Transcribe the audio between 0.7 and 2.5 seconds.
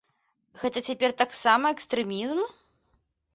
цяпер таксама экстрэмізм?